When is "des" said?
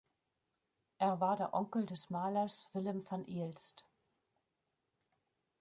1.85-2.09